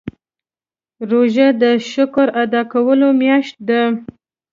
[1.09, 3.81] روژه د شکر ادا کولو میاشت ده.